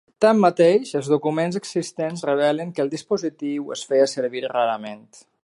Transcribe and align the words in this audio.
Tanmateix, 0.23 0.93
els 0.99 1.09
documents 1.13 1.59
existents 1.59 2.25
revelen 2.31 2.73
que 2.79 2.83
el 2.85 2.91
dispositiu 2.95 3.71
es 3.77 3.85
feia 3.93 4.09
servir 4.17 4.45
rarament. 4.49 5.07